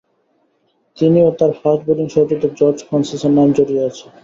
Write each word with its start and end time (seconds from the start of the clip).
তিনি 0.97 1.19
ও 1.27 1.39
তার 1.39 1.51
ফাস্ট 1.59 1.81
বোলিং 1.87 2.07
সহযোদ্ধা 2.09 2.49
জর্জ 2.59 2.77
ফ্রান্সিসের 2.87 3.31
নাম 3.37 3.47
জড়িয়ে 3.57 3.85
আছে। 3.89 4.05